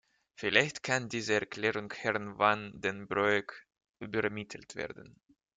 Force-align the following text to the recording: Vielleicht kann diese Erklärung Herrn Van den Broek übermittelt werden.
Vielleicht 0.33 0.81
kann 0.81 1.09
diese 1.09 1.35
Erklärung 1.35 1.93
Herrn 1.93 2.39
Van 2.39 2.71
den 2.81 3.07
Broek 3.07 3.67
übermittelt 3.99 4.75
werden. 4.75 5.21